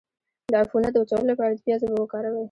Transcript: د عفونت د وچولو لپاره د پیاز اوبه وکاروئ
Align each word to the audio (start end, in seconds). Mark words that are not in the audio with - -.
د 0.51 0.53
عفونت 0.61 0.91
د 0.93 0.97
وچولو 1.01 1.27
لپاره 1.31 1.51
د 1.53 1.59
پیاز 1.65 1.81
اوبه 1.83 1.99
وکاروئ 2.01 2.39